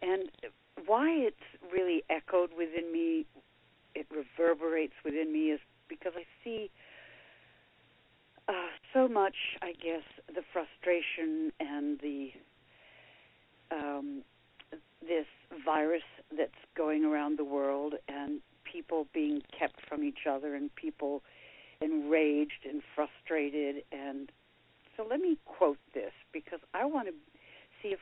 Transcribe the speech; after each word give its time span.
And 0.00 0.30
why 0.86 1.10
it's 1.10 1.36
really 1.72 2.04
echoed 2.08 2.50
within 2.56 2.92
me, 2.92 3.26
it 3.94 4.06
reverberates 4.10 4.94
within 5.04 5.32
me, 5.32 5.50
is 5.50 5.60
because 5.88 6.12
I 6.16 6.24
see 6.44 6.70
uh, 8.46 8.52
so 8.94 9.08
much, 9.08 9.34
I 9.60 9.72
guess, 9.72 10.04
the 10.28 10.42
frustration 10.52 11.52
and 11.58 11.98
the 12.00 12.30
um, 13.70 14.22
this 15.02 15.26
virus 15.64 16.02
that's 16.36 16.52
going 16.76 17.04
around 17.04 17.38
the 17.38 17.44
world, 17.44 17.94
and 18.08 18.40
people 18.70 19.06
being 19.12 19.42
kept 19.56 19.80
from 19.88 20.02
each 20.04 20.26
other, 20.28 20.54
and 20.54 20.74
people 20.74 21.22
enraged 21.80 22.66
and 22.68 22.82
frustrated. 22.94 23.84
And 23.92 24.30
so, 24.96 25.06
let 25.08 25.20
me 25.20 25.38
quote 25.44 25.78
this 25.94 26.12
because 26.32 26.60
I 26.74 26.84
want 26.84 27.08
to 27.08 27.14
see 27.82 27.88
if 27.88 28.00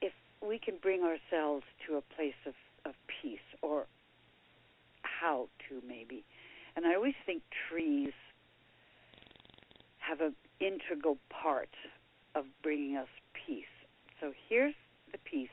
if 0.00 0.12
we 0.46 0.58
can 0.58 0.76
bring 0.80 1.02
ourselves 1.02 1.64
to 1.86 1.96
a 1.96 2.02
place 2.14 2.34
of, 2.46 2.54
of 2.84 2.94
peace, 3.22 3.38
or 3.62 3.86
how 5.02 5.48
to 5.68 5.82
maybe. 5.86 6.24
And 6.76 6.86
I 6.86 6.94
always 6.94 7.14
think 7.24 7.42
trees 7.70 8.12
have 9.98 10.20
an 10.20 10.34
integral 10.60 11.18
part 11.30 11.70
of 12.34 12.44
bringing 12.62 12.96
us 12.96 13.08
peace. 13.46 13.64
So 14.20 14.32
here's 14.48 14.74
the 15.12 15.18
piece 15.18 15.48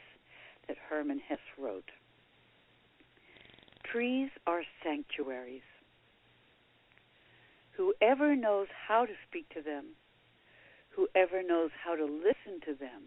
that 0.67 0.78
Hermann 0.89 1.20
Hesse 1.20 1.39
wrote 1.58 1.89
Trees 3.92 4.30
are 4.47 4.64
sanctuaries. 4.84 5.61
Whoever 7.75 8.36
knows 8.36 8.67
how 8.88 9.06
to 9.06 9.14
speak 9.28 9.50
to 9.50 9.61
them, 9.61 9.86
whoever 10.89 11.44
knows 11.44 11.72
how 11.83 11.95
to 11.95 12.06
listen 12.06 12.61
to 12.66 12.73
them, 12.73 13.03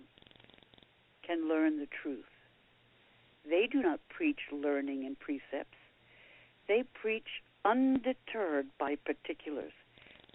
can 1.26 1.48
learn 1.48 1.78
the 1.78 1.88
truth. 2.02 2.24
They 3.48 3.66
do 3.70 3.82
not 3.82 4.00
preach 4.08 4.40
learning 4.52 5.06
and 5.06 5.18
precepts. 5.18 5.78
They 6.68 6.82
preach 7.00 7.42
undeterred 7.64 8.66
by 8.78 8.96
particulars, 8.96 9.72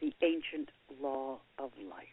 the 0.02 0.14
ancient 0.22 0.70
law 1.02 1.40
of 1.58 1.72
life. 1.78 2.08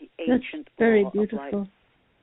The 0.00 0.08
ancient 0.18 0.66
That's 0.66 0.78
very 0.78 1.06
beautiful. 1.12 1.68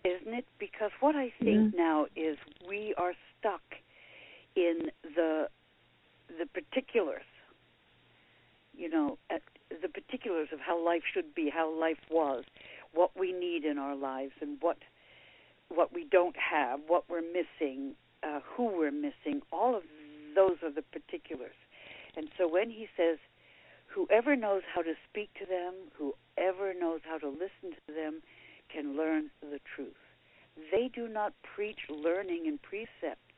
Isn't 0.06 0.34
it? 0.34 0.46
Because 0.59 0.92
what 1.00 1.16
I 1.16 1.32
think 1.42 1.76
now 1.76 2.08
is 2.16 2.38
we 2.68 2.94
are 2.98 3.14
stuck 3.40 3.62
in 4.56 4.92
the 5.16 5.48
the 6.28 6.46
particulars. 6.46 7.23
You 8.76 8.90
know, 8.90 9.18
at 9.30 9.42
the 9.70 9.88
particulars 9.88 10.50
of 10.52 10.59
how 10.59 10.84
life 10.84 11.03
should 11.14 11.34
be, 11.34 11.50
how 11.50 11.69
life 11.72 12.00
was, 12.09 12.44
what 12.94 13.12
we 13.18 13.31
need 13.31 13.64
in 13.64 13.78
our 13.78 13.96
lives, 13.96 14.34
and 14.41 14.58
what 14.59 14.78
what 15.69 15.94
we 15.94 16.03
don't 16.03 16.35
have, 16.35 16.81
what 16.88 17.06
we're 17.09 17.22
missing, 17.22 17.94
uh, 18.24 18.40
who 18.44 18.66
we're 18.66 18.91
missing. 18.91 19.41
All 19.53 19.75
of 19.75 19.84
those 20.35 20.58
are 20.64 20.72
the 20.72 20.81
particulars. 20.81 21.56
And 22.18 22.28
so 22.38 22.47
when 22.47 22.70
he 22.70 22.88
says, 22.97 23.20
"Whoever 23.88 24.35
knows 24.35 24.64
how 24.74 24.81
to 24.81 24.96
speak 25.09 25.34
to 25.40 25.46
them, 25.46 25.74
whoever 25.94 26.74
knows 26.74 27.02
how 27.06 27.20
to 27.20 27.30
listen 27.30 27.78
to 27.88 27.94
them, 27.94 28.22
learn 28.84 29.32
the 29.42 29.60
truth." 29.76 29.96
They 30.72 30.88
do 30.88 31.08
not 31.08 31.34
preach 31.42 31.90
learning 31.90 32.48
and 32.48 32.62
precepts. 32.62 33.34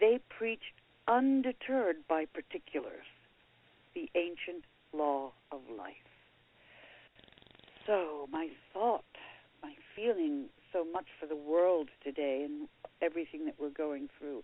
They 0.00 0.18
preach 0.28 0.72
undeterred 1.08 2.06
by 2.08 2.24
particulars, 2.26 3.06
the 3.94 4.08
ancient 4.14 4.64
law 4.92 5.32
of 5.52 5.60
life. 5.76 5.94
So, 7.86 8.28
my 8.32 8.48
thought, 8.72 9.04
my 9.62 9.74
feeling 9.94 10.46
so 10.72 10.84
much 10.84 11.06
for 11.20 11.26
the 11.26 11.36
world 11.36 11.88
today 12.02 12.42
and 12.44 12.68
everything 13.00 13.44
that 13.44 13.54
we're 13.58 13.70
going 13.70 14.08
through 14.18 14.42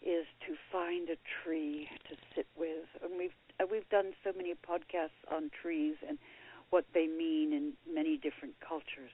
is 0.00 0.26
to 0.46 0.54
find 0.72 1.10
a 1.10 1.16
tree 1.42 1.88
to 2.08 2.16
sit 2.34 2.46
with. 2.56 2.86
And 3.02 3.18
we've 3.18 3.34
uh, 3.60 3.66
we've 3.70 3.88
done 3.90 4.12
so 4.24 4.32
many 4.36 4.54
podcasts 4.54 5.20
on 5.30 5.50
trees 5.50 5.96
and 6.08 6.18
what 6.70 6.84
they 6.94 7.06
mean 7.06 7.52
in 7.52 7.72
many 7.92 8.16
different 8.16 8.54
cultures. 8.66 9.10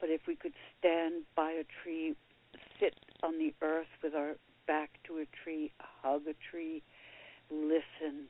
But 0.00 0.10
if 0.10 0.22
we 0.26 0.34
could 0.34 0.54
stand 0.78 1.24
by 1.36 1.52
a 1.52 1.64
tree, 1.82 2.14
sit 2.78 2.94
on 3.22 3.38
the 3.38 3.54
earth 3.62 3.88
with 4.02 4.14
our 4.14 4.36
back 4.66 4.90
to 5.04 5.18
a 5.18 5.26
tree, 5.44 5.72
hug 5.78 6.22
a 6.28 6.34
tree, 6.50 6.82
listen, 7.50 8.28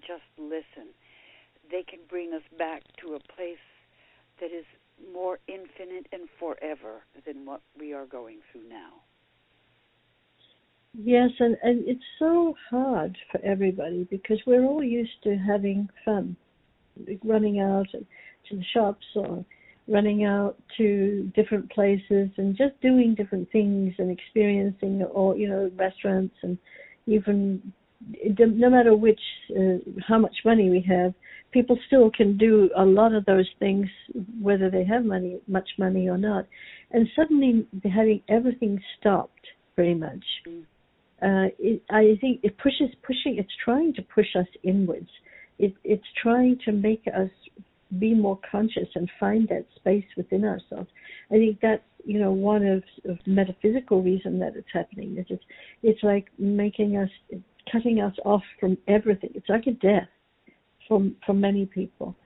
just 0.00 0.22
listen, 0.38 0.94
they 1.70 1.82
can 1.82 2.00
bring 2.08 2.32
us 2.32 2.42
back 2.58 2.82
to 3.02 3.14
a 3.14 3.20
place 3.34 3.64
that 4.40 4.50
is 4.52 4.64
more 5.12 5.38
infinite 5.48 6.06
and 6.12 6.28
forever 6.38 7.02
than 7.26 7.44
what 7.44 7.60
we 7.78 7.92
are 7.92 8.06
going 8.06 8.38
through 8.50 8.68
now. 8.68 9.02
Yes, 10.96 11.30
and, 11.40 11.56
and 11.62 11.82
it's 11.88 12.04
so 12.18 12.54
hard 12.70 13.18
for 13.32 13.40
everybody 13.44 14.06
because 14.10 14.40
we're 14.46 14.64
all 14.64 14.82
used 14.82 15.22
to 15.24 15.36
having 15.36 15.88
fun, 16.04 16.36
running 17.24 17.60
out 17.60 17.86
to 17.92 18.56
the 18.56 18.64
shops 18.72 19.06
or 19.14 19.44
running 19.86 20.24
out 20.24 20.56
to 20.78 21.30
different 21.34 21.70
places 21.70 22.30
and 22.36 22.56
just 22.56 22.80
doing 22.80 23.14
different 23.14 23.50
things 23.52 23.92
and 23.98 24.10
experiencing 24.10 25.02
or 25.12 25.36
you 25.36 25.48
know 25.48 25.70
restaurants 25.76 26.34
and 26.42 26.56
even 27.06 27.60
no 28.38 28.70
matter 28.70 28.96
which 28.96 29.20
uh, 29.58 29.76
how 30.06 30.18
much 30.18 30.34
money 30.44 30.70
we 30.70 30.80
have 30.80 31.14
people 31.54 31.78
still 31.86 32.10
can 32.10 32.36
do 32.36 32.68
a 32.76 32.84
lot 32.84 33.14
of 33.14 33.24
those 33.24 33.48
things 33.60 33.86
whether 34.42 34.68
they 34.68 34.84
have 34.84 35.04
money 35.04 35.38
much 35.46 35.68
money 35.78 36.08
or 36.08 36.18
not. 36.18 36.46
And 36.90 37.08
suddenly 37.16 37.66
having 37.84 38.20
everything 38.28 38.82
stopped 38.98 39.46
pretty 39.74 39.94
much. 39.94 40.24
Uh, 41.22 41.46
it, 41.60 41.80
i 41.90 42.18
think 42.20 42.40
it 42.42 42.58
pushes 42.58 42.90
pushing 43.06 43.38
it's 43.38 43.52
trying 43.64 43.94
to 43.94 44.02
push 44.02 44.26
us 44.36 44.46
inwards 44.64 45.08
it, 45.58 45.74
it's 45.84 46.06
trying 46.20 46.58
to 46.64 46.72
make 46.72 47.04
us 47.06 47.30
be 47.98 48.14
more 48.14 48.38
conscious 48.50 48.88
and 48.94 49.08
find 49.20 49.48
that 49.48 49.66
space 49.76 50.04
within 50.16 50.44
ourselves. 50.44 50.90
I 51.30 51.34
think 51.34 51.58
that's 51.60 51.82
you 52.04 52.18
know 52.18 52.32
one 52.32 52.66
of, 52.66 52.82
of 53.08 53.18
metaphysical 53.26 54.02
reason 54.02 54.38
that 54.40 54.56
it's 54.56 54.68
happening. 54.72 55.14
It's 55.18 55.28
just, 55.28 55.44
it's 55.82 56.02
like 56.02 56.26
making 56.38 56.96
us 56.96 57.10
cutting 57.70 58.00
us 58.00 58.14
off 58.24 58.42
from 58.60 58.76
everything. 58.88 59.30
It's 59.34 59.48
like 59.48 59.66
a 59.66 59.72
death 59.72 60.08
for 60.88 61.08
for 61.24 61.34
many 61.34 61.66
people. 61.66 62.16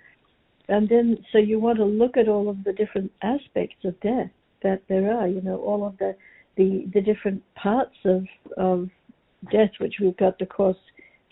And 0.69 0.89
then 0.89 1.19
so 1.33 1.39
you 1.39 1.59
want 1.59 1.79
to 1.79 1.85
look 1.85 2.17
at 2.17 2.29
all 2.29 2.49
of 2.49 2.63
the 2.65 2.73
different 2.73 3.11
aspects 3.23 3.85
of 3.85 3.99
death 4.01 4.31
that 4.63 4.83
there 4.89 5.13
are. 5.15 5.29
You 5.29 5.43
know 5.43 5.59
all 5.59 5.87
of 5.87 5.97
the 5.99 6.17
the 6.57 6.89
the 6.95 7.01
different 7.01 7.43
parts 7.55 7.97
of 8.05 8.25
of 8.57 8.89
death, 9.53 9.71
which 9.79 9.95
we've 10.01 10.17
got 10.17 10.39
the 10.39 10.47
course 10.47 10.77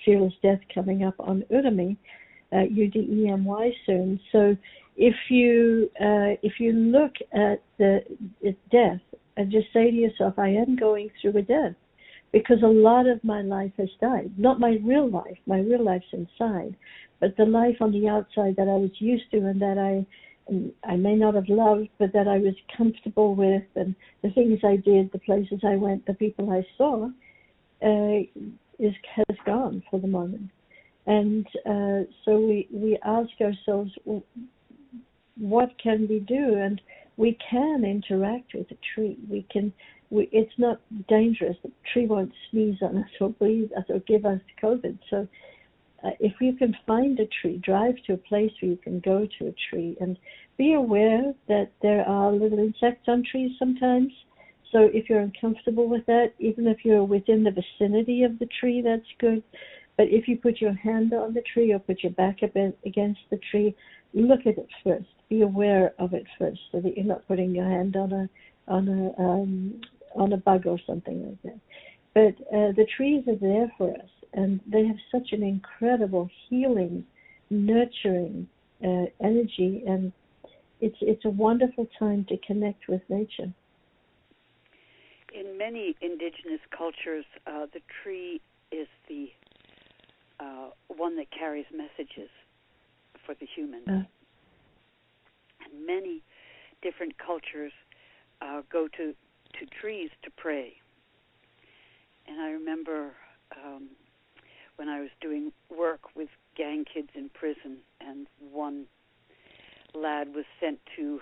Fearless 0.06 0.32
Death 0.42 0.60
coming 0.74 1.04
up 1.04 1.16
on 1.18 1.44
Udemy 1.52 1.98
uh, 2.52 2.56
UDEMY 2.56 3.72
soon. 3.84 4.20
So 4.32 4.56
if 4.96 5.14
you 5.28 5.90
uh, 6.00 6.40
if 6.42 6.58
you 6.58 6.72
look 6.72 7.12
at 7.32 7.62
the 7.78 8.00
death 8.70 9.00
and 9.36 9.50
just 9.50 9.66
say 9.72 9.90
to 9.90 9.96
yourself, 9.96 10.38
I 10.38 10.48
am 10.48 10.76
going 10.76 11.10
through 11.20 11.36
a 11.36 11.42
death 11.42 11.74
because 12.32 12.62
a 12.62 12.66
lot 12.66 13.06
of 13.06 13.22
my 13.22 13.42
life 13.42 13.72
has 13.78 13.88
died. 14.00 14.30
Not 14.38 14.60
my 14.60 14.78
real 14.82 15.10
life, 15.10 15.38
my 15.46 15.58
real 15.58 15.84
life's 15.84 16.06
inside, 16.12 16.76
but 17.20 17.36
the 17.36 17.44
life 17.44 17.76
on 17.80 17.92
the 17.92 18.08
outside 18.08 18.56
that 18.56 18.68
I 18.68 18.76
was 18.76 18.90
used 18.98 19.30
to 19.32 19.38
and 19.38 19.60
that 19.60 19.78
I 19.78 20.06
I 20.84 20.94
may 20.94 21.16
not 21.16 21.34
have 21.34 21.48
loved, 21.48 21.88
but 21.98 22.12
that 22.12 22.28
I 22.28 22.38
was 22.38 22.54
comfortable 22.76 23.34
with, 23.34 23.64
and 23.74 23.96
the 24.22 24.30
things 24.30 24.60
I 24.62 24.76
did, 24.76 25.10
the 25.10 25.18
places 25.18 25.60
I 25.66 25.74
went, 25.74 26.06
the 26.06 26.14
people 26.14 26.52
I 26.52 26.64
saw, 26.78 27.08
uh, 27.82 28.22
is 28.78 28.94
has 29.14 29.36
gone 29.44 29.82
for 29.90 30.00
the 30.00 30.06
moment. 30.06 30.50
And 31.06 31.46
uh, 31.64 32.10
so 32.24 32.40
we, 32.40 32.68
we 32.72 32.98
ask 33.04 33.30
ourselves, 33.40 33.92
what 35.38 35.70
can 35.80 36.08
we 36.08 36.18
do? 36.20 36.56
And 36.56 36.80
we 37.16 37.38
can 37.48 37.84
interact 37.84 38.54
with 38.54 38.70
a 38.70 38.78
tree. 38.94 39.16
We 39.30 39.46
can 39.50 39.72
we, 40.10 40.28
it's 40.32 40.52
not 40.58 40.80
dangerous. 41.08 41.56
The 41.62 41.72
tree 41.92 42.06
won't 42.06 42.32
sneeze 42.50 42.78
on 42.82 42.98
us 42.98 43.10
or 43.20 43.30
breathe 43.30 43.70
us 43.76 43.84
or 43.88 43.98
give 44.00 44.24
us 44.24 44.40
COVID. 44.62 44.98
So 45.10 45.26
uh, 46.04 46.10
if 46.20 46.34
you 46.40 46.52
can 46.52 46.76
find 46.86 47.18
a 47.18 47.26
tree, 47.40 47.60
drive 47.64 47.94
to 48.06 48.14
a 48.14 48.18
place 48.18 48.52
where 48.60 48.72
you 48.72 48.76
can 48.76 49.00
go 49.00 49.26
to 49.38 49.48
a 49.48 49.54
tree 49.70 49.96
and 50.00 50.18
be 50.56 50.74
aware 50.74 51.34
that 51.48 51.70
there 51.82 52.06
are 52.06 52.32
little 52.32 52.58
insects 52.58 53.08
on 53.08 53.24
trees 53.30 53.52
sometimes. 53.58 54.12
So 54.76 54.90
if 54.92 55.08
you're 55.08 55.20
uncomfortable 55.20 55.88
with 55.88 56.04
that, 56.04 56.34
even 56.38 56.66
if 56.66 56.84
you're 56.84 57.02
within 57.02 57.42
the 57.42 57.50
vicinity 57.50 58.24
of 58.24 58.38
the 58.38 58.46
tree, 58.60 58.82
that's 58.82 59.06
good. 59.18 59.42
But 59.96 60.08
if 60.08 60.28
you 60.28 60.36
put 60.36 60.60
your 60.60 60.74
hand 60.74 61.14
on 61.14 61.32
the 61.32 61.40
tree 61.40 61.72
or 61.72 61.78
put 61.78 62.02
your 62.02 62.12
back 62.12 62.42
against 62.42 63.20
the 63.30 63.40
tree, 63.50 63.74
look 64.12 64.40
at 64.40 64.58
it 64.58 64.68
first. 64.84 65.06
Be 65.30 65.40
aware 65.40 65.94
of 65.98 66.12
it 66.12 66.26
first, 66.38 66.60
so 66.70 66.80
that 66.82 66.94
you're 66.94 67.06
not 67.06 67.26
putting 67.26 67.54
your 67.54 67.64
hand 67.64 67.96
on 67.96 68.12
a 68.12 68.28
on 68.68 68.88
a 68.88 69.22
um, 69.22 69.80
on 70.14 70.34
a 70.34 70.36
bug 70.36 70.66
or 70.66 70.78
something 70.86 71.26
like 71.26 71.42
that. 71.44 71.60
But 72.12 72.46
uh, 72.54 72.72
the 72.76 72.86
trees 72.98 73.24
are 73.28 73.36
there 73.36 73.72
for 73.78 73.94
us, 73.94 74.10
and 74.34 74.60
they 74.70 74.84
have 74.84 74.96
such 75.10 75.32
an 75.32 75.42
incredible 75.42 76.28
healing, 76.50 77.02
nurturing 77.48 78.46
uh, 78.84 79.06
energy, 79.22 79.84
and 79.86 80.12
it's 80.82 80.98
it's 81.00 81.24
a 81.24 81.30
wonderful 81.30 81.86
time 81.98 82.26
to 82.28 82.36
connect 82.46 82.88
with 82.88 83.00
nature. 83.08 83.50
In 85.36 85.58
many 85.58 85.94
indigenous 86.00 86.60
cultures, 86.76 87.26
uh, 87.46 87.66
the 87.74 87.80
tree 88.02 88.40
is 88.72 88.88
the 89.06 89.28
uh, 90.40 90.70
one 90.88 91.16
that 91.16 91.30
carries 91.30 91.66
messages 91.70 92.30
for 93.26 93.34
the 93.34 93.46
human. 93.46 93.82
Uh. 93.86 94.04
And 95.64 95.86
many 95.86 96.22
different 96.80 97.18
cultures 97.18 97.72
uh, 98.40 98.62
go 98.72 98.88
to 98.96 99.14
to 99.58 99.66
trees 99.80 100.10
to 100.22 100.30
pray. 100.36 100.74
And 102.26 102.40
I 102.40 102.50
remember 102.50 103.12
um, 103.56 103.88
when 104.76 104.88
I 104.88 105.00
was 105.00 105.10
doing 105.20 105.52
work 105.74 106.14
with 106.14 106.28
gang 106.56 106.84
kids 106.84 107.10
in 107.14 107.28
prison, 107.30 107.78
and 108.00 108.26
one 108.52 108.86
lad 109.94 110.34
was 110.34 110.44
sent 110.60 110.78
to 110.96 111.20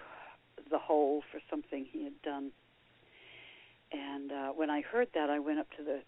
the 0.70 0.78
hole 0.78 1.22
for 1.30 1.40
something 1.50 1.84
he 1.90 2.04
had 2.04 2.20
done. 2.22 2.52
And 3.94 4.32
uh, 4.32 4.48
when 4.48 4.70
I 4.70 4.80
heard 4.82 5.08
that, 5.14 5.30
I 5.30 5.38
went 5.38 5.60
up 5.60 5.68
to 5.78 5.84
the 5.84 6.00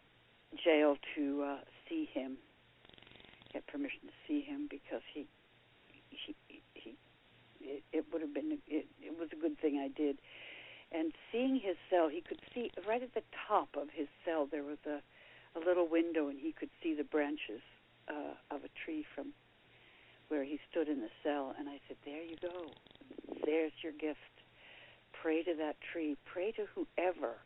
jail 0.62 0.96
to 1.14 1.42
uh, 1.42 1.56
see 1.88 2.08
him, 2.12 2.36
get 3.52 3.66
permission 3.68 4.00
to 4.06 4.12
see 4.26 4.40
him 4.42 4.66
because 4.68 5.02
he, 5.14 5.26
he, 6.10 6.34
he, 6.74 6.96
it, 7.60 7.84
it 7.92 8.04
would 8.12 8.22
have 8.22 8.34
been, 8.34 8.58
it, 8.66 8.86
it 9.00 9.18
was 9.18 9.28
a 9.32 9.40
good 9.40 9.58
thing 9.60 9.78
I 9.78 9.88
did 9.88 10.18
and 10.92 11.12
seeing 11.32 11.56
his 11.56 11.76
cell, 11.90 12.08
he 12.08 12.20
could 12.20 12.40
see 12.54 12.70
right 12.86 13.02
at 13.02 13.14
the 13.14 13.22
top 13.48 13.68
of 13.76 13.88
his 13.92 14.08
cell 14.24 14.46
there 14.50 14.62
was 14.62 14.78
a, 14.86 15.02
a 15.58 15.60
little 15.60 15.88
window, 15.88 16.28
and 16.28 16.38
he 16.38 16.52
could 16.52 16.70
see 16.82 16.94
the 16.94 17.04
branches 17.04 17.60
uh, 18.08 18.34
of 18.54 18.62
a 18.64 18.70
tree 18.84 19.04
from 19.14 19.32
where 20.28 20.44
he 20.44 20.58
stood 20.70 20.88
in 20.88 21.00
the 21.00 21.10
cell. 21.22 21.54
And 21.58 21.68
I 21.68 21.80
said, 21.88 21.96
"There 22.04 22.22
you 22.22 22.36
go. 22.40 22.70
There's 23.44 23.72
your 23.82 23.92
gift. 23.92 24.20
Pray 25.12 25.42
to 25.42 25.54
that 25.56 25.76
tree. 25.92 26.16
Pray 26.24 26.52
to 26.52 26.66
whoever, 26.74 27.36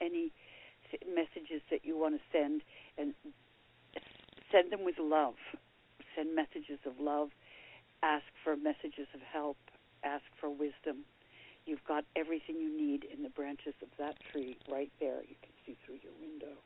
any 0.00 0.32
messages 1.06 1.62
that 1.70 1.84
you 1.84 1.98
want 1.98 2.14
to 2.14 2.20
send, 2.32 2.62
and 2.98 3.14
send 4.52 4.72
them 4.72 4.84
with 4.84 4.96
love. 4.98 5.34
Send 6.16 6.34
messages 6.34 6.78
of 6.86 6.98
love. 7.00 7.30
Ask 8.02 8.24
for 8.42 8.56
messages 8.56 9.08
of 9.14 9.20
help. 9.20 9.58
Ask 10.04 10.24
for 10.40 10.50
wisdom." 10.50 11.04
You've 11.66 11.84
got 11.86 12.04
everything 12.16 12.56
you 12.56 12.74
need 12.74 13.04
in 13.04 13.22
the 13.22 13.28
branches 13.28 13.74
of 13.82 13.88
that 13.98 14.16
tree 14.32 14.56
right 14.68 14.90
there. 14.98 15.20
You 15.28 15.36
can 15.42 15.52
see 15.64 15.76
through 15.84 15.98
your 16.02 16.14
window. 16.20 16.56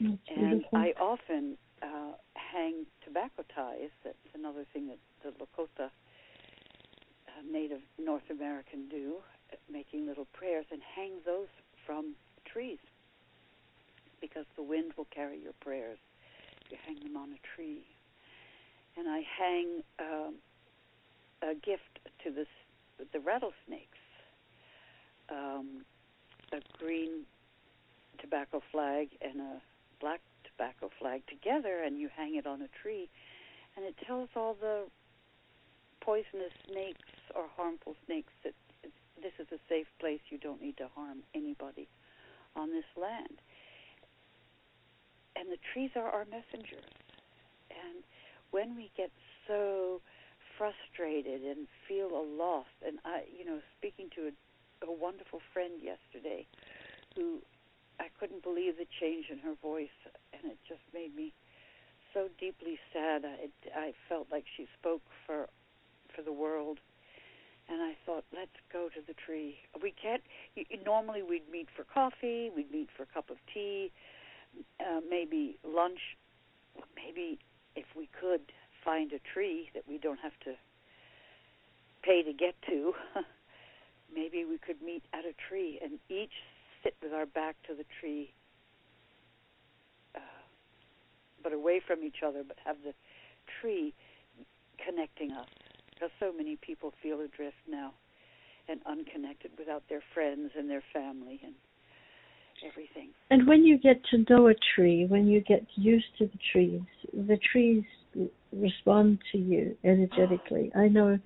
That's 0.00 0.18
and 0.28 0.64
beautiful. 0.64 0.78
I 0.78 0.92
often 0.98 1.58
uh, 1.82 2.12
hang 2.34 2.86
tobacco 3.04 3.44
ties. 3.54 3.90
That's 4.02 4.16
another 4.34 4.64
thing 4.72 4.88
that 4.88 4.98
the 5.22 5.30
Lakota 5.38 5.86
uh, 5.86 5.90
Native 7.50 7.80
North 7.98 8.28
American 8.30 8.88
do, 8.88 9.16
uh, 9.52 9.56
making 9.70 10.06
little 10.06 10.26
prayers, 10.32 10.66
and 10.72 10.80
hang 10.96 11.12
those 11.24 11.48
from 11.86 12.14
trees 12.44 12.78
because 14.20 14.46
the 14.56 14.62
wind 14.62 14.92
will 14.96 15.06
carry 15.14 15.38
your 15.38 15.52
prayers 15.60 15.98
if 16.64 16.72
you 16.72 16.78
hang 16.86 17.00
them 17.02 17.16
on 17.16 17.30
a 17.30 17.56
tree. 17.56 17.84
And 18.96 19.08
I 19.08 19.22
hang 19.38 19.82
um, 19.98 20.34
a 21.42 21.54
gift 21.54 21.98
to 22.24 22.30
the 22.30 22.46
the 23.12 23.20
rattlesnakes. 23.20 23.98
Um, 25.30 25.84
a 26.52 26.60
green 26.78 27.24
tobacco 28.20 28.62
flag 28.70 29.08
and 29.20 29.40
a 29.40 29.62
black 30.00 30.20
tobacco 30.44 30.90
flag 30.98 31.22
together, 31.26 31.82
and 31.84 31.98
you 31.98 32.08
hang 32.14 32.36
it 32.36 32.46
on 32.46 32.60
a 32.62 32.68
tree, 32.82 33.08
and 33.76 33.84
it 33.84 33.94
tells 34.06 34.28
all 34.36 34.54
the 34.60 34.84
poisonous 36.00 36.52
snakes 36.68 37.08
or 37.34 37.44
harmful 37.56 37.96
snakes 38.06 38.32
that 38.44 38.54
this 39.22 39.32
is 39.38 39.46
a 39.52 39.60
safe 39.68 39.86
place. 40.00 40.20
You 40.30 40.38
don't 40.38 40.60
need 40.60 40.76
to 40.78 40.88
harm 40.94 41.18
anybody 41.34 41.88
on 42.56 42.70
this 42.70 42.88
land. 42.96 43.40
And 45.36 45.50
the 45.50 45.58
trees 45.72 45.90
are 45.96 46.08
our 46.08 46.26
messengers. 46.26 46.90
And 47.70 48.04
when 48.50 48.76
we 48.76 48.90
get 48.96 49.10
so 49.46 50.02
frustrated 50.56 51.42
and 51.42 51.66
feel 51.88 52.08
a 52.08 52.22
loss. 52.22 52.70
And 52.86 52.98
I, 53.04 53.22
you 53.36 53.44
know, 53.44 53.60
speaking 53.78 54.08
to 54.16 54.30
a, 54.30 54.86
a 54.86 54.92
wonderful 54.92 55.40
friend 55.52 55.74
yesterday 55.82 56.46
who 57.16 57.38
I 58.00 58.06
couldn't 58.18 58.42
believe 58.42 58.76
the 58.76 58.86
change 59.00 59.26
in 59.30 59.38
her 59.38 59.54
voice, 59.60 59.96
and 60.32 60.50
it 60.50 60.58
just 60.68 60.82
made 60.94 61.14
me 61.14 61.32
so 62.14 62.28
deeply 62.38 62.78
sad. 62.92 63.24
I, 63.24 63.48
I 63.78 63.92
felt 64.08 64.28
like 64.30 64.44
she 64.56 64.66
spoke 64.78 65.02
for 65.26 65.48
for 66.14 66.22
the 66.22 66.32
world, 66.32 66.78
and 67.68 67.80
I 67.80 67.96
thought, 68.04 68.24
let's 68.34 68.50
go 68.72 68.88
to 68.88 69.00
the 69.06 69.14
tree. 69.14 69.56
We 69.82 69.92
can't. 69.92 70.22
You, 70.54 70.64
normally, 70.84 71.22
we'd 71.22 71.48
meet 71.50 71.68
for 71.74 71.84
coffee, 71.84 72.50
we'd 72.54 72.70
meet 72.70 72.88
for 72.96 73.04
a 73.04 73.06
cup 73.06 73.30
of 73.30 73.36
tea, 73.52 73.90
uh, 74.80 75.00
maybe 75.08 75.58
lunch. 75.64 76.00
Maybe 76.96 77.38
if 77.76 77.86
we 77.96 78.08
could 78.18 78.40
find 78.84 79.12
a 79.12 79.20
tree 79.32 79.70
that 79.74 79.84
we 79.88 79.98
don't 79.98 80.18
have 80.20 80.38
to 80.44 80.54
pay 82.02 82.22
to 82.22 82.32
get 82.32 82.54
to, 82.68 82.94
maybe 84.14 84.44
we 84.44 84.58
could 84.58 84.82
meet 84.82 85.04
at 85.12 85.24
a 85.24 85.32
tree 85.48 85.78
and 85.82 85.98
each 86.08 86.32
sit 86.82 86.96
with 87.02 87.12
our 87.12 87.26
back 87.26 87.56
to 87.68 87.74
the 87.74 87.84
tree, 88.00 88.32
uh, 90.14 90.18
but 91.42 91.52
away 91.52 91.80
from 91.86 92.02
each 92.02 92.22
other, 92.26 92.42
but 92.46 92.56
have 92.64 92.76
the 92.84 92.92
tree 93.60 93.94
connecting 94.84 95.32
us. 95.32 95.48
Because 96.02 96.16
so 96.18 96.36
many 96.36 96.56
people 96.56 96.92
feel 97.00 97.20
adrift 97.20 97.54
now 97.70 97.92
and 98.68 98.80
unconnected 98.86 99.52
without 99.56 99.84
their 99.88 100.02
friends 100.12 100.50
and 100.58 100.68
their 100.68 100.82
family 100.92 101.40
and 101.44 101.54
everything. 102.68 103.10
And 103.30 103.46
when 103.46 103.64
you 103.64 103.78
get 103.78 104.02
to 104.10 104.24
know 104.28 104.48
a 104.48 104.54
tree, 104.74 105.06
when 105.06 105.28
you 105.28 105.40
get 105.42 105.64
used 105.76 106.06
to 106.18 106.26
the 106.26 106.38
trees, 106.50 106.80
the 107.12 107.38
trees 107.52 107.84
respond 108.52 109.20
to 109.30 109.38
you 109.38 109.76
energetically. 109.84 110.72
I 110.74 110.88
know 110.88 111.20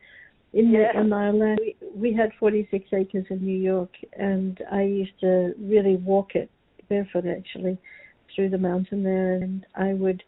in 0.52 0.71
yeah. 0.73 0.92
the 0.92 1.00
in 1.00 1.11
our 1.11 1.33
land 1.33 1.59
we, 1.62 1.76
we 1.95 2.12
had 2.12 2.33
46 2.38 2.85
acres 2.92 3.25
in 3.30 3.42
New 3.42 3.59
York, 3.59 3.92
and 4.18 4.61
I 4.71 4.83
used 4.83 5.18
to 5.21 5.54
really 5.59 5.97
walk 5.97 6.35
it 6.35 6.50
barefoot 6.90 7.25
actually 7.26 7.78
through 8.35 8.50
the 8.50 8.59
mountain 8.59 9.02
there, 9.02 9.37
and 9.37 9.64
I 9.75 9.95
would 9.95 10.23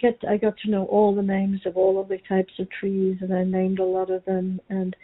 get 0.00 0.18
I 0.28 0.36
got 0.36 0.56
to 0.58 0.70
know 0.70 0.84
all 0.86 1.14
the 1.14 1.22
names 1.22 1.60
of 1.66 1.76
all 1.76 2.00
of 2.00 2.08
the 2.08 2.18
types 2.28 2.52
of 2.58 2.68
trees, 2.70 3.18
and 3.20 3.34
I 3.34 3.44
named 3.44 3.78
a 3.78 3.84
lot 3.84 4.10
of 4.10 4.24
them, 4.24 4.60
and 4.68 4.94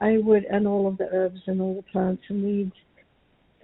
I 0.00 0.18
would 0.18 0.44
and 0.44 0.66
all 0.66 0.86
of 0.86 0.98
the 0.98 1.08
herbs 1.12 1.40
and 1.46 1.60
all 1.60 1.74
the 1.74 1.90
plants 1.92 2.22
and 2.28 2.44
weeds 2.44 2.74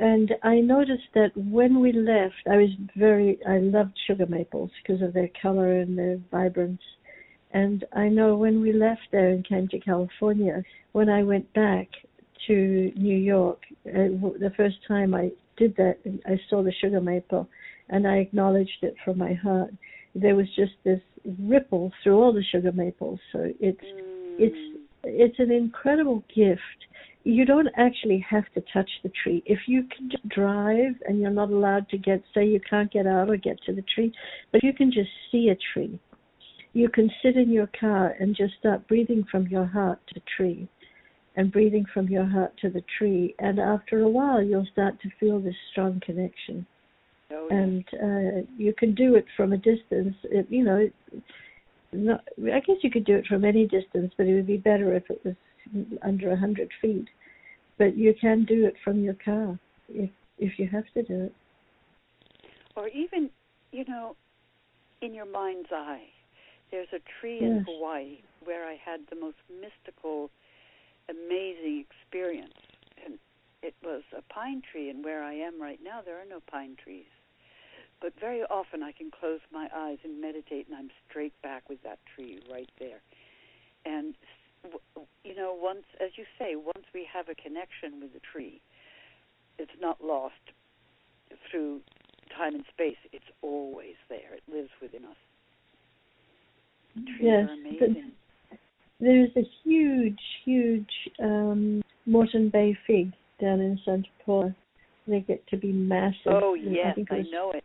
and 0.03 0.35
I 0.43 0.57
noticed 0.61 1.09
that 1.15 1.31
when 1.37 1.81
we 1.81 1.93
left, 1.93 2.49
I 2.51 2.57
was 2.57 2.71
very, 2.97 3.39
I 3.47 3.59
loved 3.59 3.97
sugar 4.07 4.27
maples 4.27 4.73
because 4.83 5.01
of 5.01 5.13
their 5.13 5.29
color 5.41 5.81
and 5.81 5.97
their 5.97 6.19
vibrance. 6.31 6.81
And 7.53 7.85
I 7.93 8.09
know 8.09 8.37
when 8.37 8.61
we 8.61 8.73
left 8.73 9.03
there 9.13 9.29
and 9.29 9.47
came 9.47 9.69
to 9.69 9.79
California, 9.79 10.65
when 10.91 11.09
I 11.09 11.23
went 11.23 11.53
back 11.53 11.89
to 12.49 12.93
New 12.97 13.17
York, 13.17 13.61
uh, 13.87 14.11
the 14.41 14.53
first 14.57 14.77
time 14.89 15.15
I 15.15 15.31
did 15.57 15.77
that, 15.77 15.99
I 16.27 16.41
saw 16.51 16.65
the 16.65 16.73
sugar 16.81 17.01
maple 17.01 17.49
and 17.89 18.09
I 18.09 18.17
acknowledged 18.17 18.83
it 18.83 18.97
from 19.05 19.19
my 19.19 19.35
heart. 19.35 19.73
There 20.15 20.37
was 20.37 20.47
just 20.57 20.73
this 20.85 21.01
ripple 21.39 21.93
through 22.03 22.21
all 22.21 22.33
the 22.33 22.45
sugar 22.53 22.73
maples. 22.73 23.21
So 23.33 23.51
it's, 23.61 23.81
mm. 23.81 24.37
it's, 24.39 24.79
it's 25.05 25.39
an 25.39 25.51
incredible 25.51 26.23
gift 26.35 26.61
you 27.25 27.45
don't 27.45 27.69
actually 27.77 28.25
have 28.29 28.45
to 28.55 28.63
touch 28.73 28.91
the 29.03 29.13
tree. 29.23 29.43
If 29.47 29.61
you 29.67 29.85
can 29.97 30.11
just 30.11 30.29
drive 30.29 30.95
and 31.07 31.21
you're 31.21 31.31
not 31.31 31.51
allowed 31.51 31.89
to 31.91 31.99
get, 31.99 32.23
say, 32.35 32.45
you 32.45 32.61
can't 32.69 32.91
get 32.91 33.07
out 33.07 33.31
or 33.31 33.37
get 33.37 33.63
to 33.67 33.73
the 33.73 33.85
tree, 33.95 34.13
but 34.51 34.63
you 34.63 34.73
can 34.73 34.91
just 34.91 35.11
see 35.31 35.51
a 35.51 35.59
tree. 35.73 36.01
You 36.73 36.89
can 36.89 37.11
sit 37.23 37.37
in 37.37 37.51
your 37.51 37.69
car 37.79 38.17
and 38.19 38.35
just 38.35 38.55
start 38.59 38.89
breathing 38.89 39.25
from 39.31 39.47
your 39.47 39.67
heart 39.67 40.01
to 40.09 40.15
the 40.15 40.23
tree. 40.37 40.69
and 41.35 41.51
breathing 41.51 41.87
from 41.95 42.09
your 42.09 42.27
heart 42.27 42.53
to 42.61 42.69
the 42.69 42.83
tree. 42.99 43.35
And 43.39 43.59
after 43.59 44.01
a 44.01 44.09
while, 44.09 44.43
you'll 44.43 44.69
start 44.71 45.01
to 45.01 45.09
feel 45.19 45.41
this 45.41 45.55
strong 45.71 45.99
connection. 46.05 46.67
Oh, 47.33 47.49
and 47.51 47.85
uh, 47.95 48.47
you 48.57 48.75
can 48.77 48.95
do 48.95 49.15
it 49.15 49.25
from 49.37 49.53
a 49.53 49.57
distance. 49.57 50.15
It, 50.25 50.47
you 50.51 50.65
know, 50.65 50.89
not, 51.93 52.25
I 52.39 52.61
guess 52.61 52.77
you 52.83 52.91
could 52.91 53.05
do 53.05 53.17
it 53.17 53.27
from 53.27 53.45
any 53.45 53.67
distance, 53.67 54.13
but 54.17 54.27
it 54.27 54.35
would 54.35 54.47
be 54.47 54.57
better 54.57 54.95
if 54.95 55.05
it 55.09 55.21
was 55.25 55.35
under 56.03 56.31
a 56.33 56.37
hundred 56.37 56.71
feet. 56.81 57.07
But 57.79 57.97
you 57.97 58.15
can 58.21 58.45
do 58.45 58.67
it 58.67 58.75
from 58.85 59.01
your 59.01 59.17
car 59.25 59.59
if 59.89 60.11
if 60.39 60.59
you 60.59 60.69
have 60.69 60.85
to 60.95 61.03
do 61.03 61.25
it. 61.25 61.35
Or 62.77 62.89
even, 62.89 63.31
you 63.71 63.85
know, 63.87 64.17
in 65.01 65.15
your 65.15 65.27
mind's 65.27 65.69
eye. 65.73 66.05
There's 66.71 66.89
a 66.93 67.01
tree 67.21 67.39
yes. 67.41 67.51
in 67.51 67.65
Hawaii 67.67 68.19
where 68.45 68.67
I 68.67 68.77
had 68.83 69.01
the 69.11 69.17
most 69.17 69.37
mystical, 69.51 70.31
amazing 71.09 71.85
experience. 71.85 72.55
And 73.05 73.19
it 73.63 73.75
was 73.85 74.03
a 74.17 74.23
pine 74.33 74.63
tree, 74.73 74.89
and 74.89 75.05
where 75.05 75.23
I 75.23 75.35
am 75.35 75.61
right 75.61 75.79
now, 75.85 76.01
there 76.05 76.17
are 76.17 76.29
no 76.29 76.41
pine 76.51 76.77
trees. 76.83 77.05
But 78.03 78.13
very 78.21 78.43
often 78.51 78.83
I 78.83 78.91
can 78.91 79.13
close 79.13 79.39
my 79.53 79.69
eyes 79.75 79.99
and 80.03 80.21
meditate, 80.21 80.67
and 80.67 80.77
I'm 80.77 80.91
straight 81.09 81.41
back 81.41 81.69
with 81.69 81.81
that 81.85 82.01
tree 82.17 82.41
right 82.51 82.69
there. 82.81 83.01
And, 83.87 84.15
you 85.23 85.37
know, 85.37 85.57
once, 85.57 85.85
as 86.05 86.11
you 86.17 86.25
say, 86.37 86.57
once 86.57 86.85
we 86.93 87.07
have 87.13 87.29
a 87.29 87.35
connection 87.37 88.01
with 88.01 88.13
the 88.13 88.21
tree, 88.33 88.61
it's 89.59 89.71
not 89.81 90.03
lost 90.03 90.35
through 91.49 91.81
time 92.37 92.57
and 92.57 92.65
space. 92.73 92.97
It's 93.13 93.25
always 93.41 93.95
there. 94.09 94.35
It 94.35 94.43
lives 94.53 94.71
within 94.81 95.05
us. 95.05 95.17
Trees 96.95 97.21
yes, 97.21 97.49
are 97.49 97.53
amazing. 97.53 98.13
There's 99.01 99.31
a 99.37 99.49
huge, 99.65 100.21
huge 100.45 100.91
um, 101.23 101.83
Moreton 102.07 102.51
Bay 102.51 102.77
fig 102.87 103.13
down 103.41 103.61
in 103.61 103.79
Santa 103.85 104.09
Paula. 104.25 104.55
They 105.07 105.21
get 105.21 105.47
to 105.49 105.57
be 105.57 105.73
massive. 105.73 106.17
Oh 106.27 106.55
yes, 106.55 106.97
I, 107.11 107.15
I 107.15 107.23
know 107.23 107.53
it. 107.53 107.65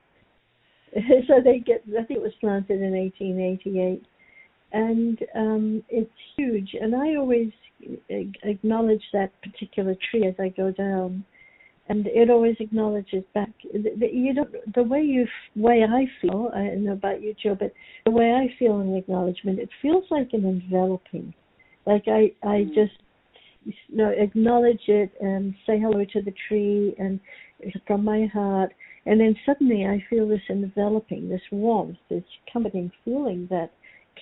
so 1.27 1.41
they 1.44 1.60
get. 1.60 1.84
I 1.89 2.03
think 2.03 2.20
it 2.20 2.24
was 2.24 2.34
planted 2.39 2.82
in 2.82 2.94
1888, 2.94 4.06
and 4.74 5.20
um, 5.36 5.84
it's 5.89 6.12
huge. 6.36 6.75
And 6.79 6.96
I 6.96 7.15
always 7.15 7.51
acknowledge 8.44 9.03
that 9.13 9.32
particular 9.41 9.96
tree 10.10 10.25
as 10.27 10.34
I 10.39 10.50
go 10.50 10.72
down 10.72 11.24
and 11.89 12.08
it 12.08 12.29
always 12.29 12.56
acknowledges 12.60 13.24
back. 13.34 13.50
You 13.63 14.34
don't 14.34 14.74
the 14.75 14.84
way 14.84 15.01
you 15.01 15.25
way 15.56 15.84
I 15.84 16.06
feel. 16.22 16.51
I 16.53 16.65
don't 16.65 16.86
know 16.86 16.94
about 16.94 17.22
you, 17.22 17.34
Joe, 17.41 17.56
but 17.58 17.74
the 18.06 18.12
way 18.12 18.32
I 18.32 18.53
feel 18.60 18.82
in 18.82 18.96
acknowledgement, 18.96 19.60
it 19.60 19.70
feels 19.82 20.03
like 20.10 20.29
an 20.34 20.46
enveloping. 20.46 21.34
Like 21.86 22.03
I 22.08 22.32
I 22.44 22.65
mm. 22.65 22.74
just 22.74 22.94
you 23.63 23.74
know 23.89 24.10
acknowledge 24.10 24.82
it 24.88 25.12
and 25.22 25.53
say 25.65 25.79
hello 25.79 26.03
to 26.13 26.22
the 26.22 26.34
tree 26.48 26.94
and 27.00 27.20
it's 27.60 27.77
from 27.88 28.03
my 28.03 28.27
heart, 28.34 28.74
and 29.07 29.21
then 29.21 29.35
suddenly 29.45 29.85
I 29.85 30.03
feel 30.09 30.27
this 30.27 30.41
enveloping, 30.49 31.29
this 31.29 31.41
warmth, 31.51 31.97
this 32.09 32.23
comforting 32.51 32.91
feeling 33.05 33.47
that 33.49 33.71